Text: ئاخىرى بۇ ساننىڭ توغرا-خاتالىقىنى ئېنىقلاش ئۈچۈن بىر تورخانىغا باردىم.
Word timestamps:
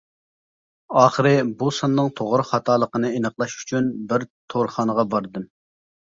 ئاخىرى 0.99 1.33
بۇ 1.59 1.67
ساننىڭ 1.79 2.07
توغرا-خاتالىقىنى 2.19 3.11
ئېنىقلاش 3.17 3.57
ئۈچۈن 3.59 3.91
بىر 4.13 4.25
تورخانىغا 4.55 5.05
باردىم. 5.13 5.47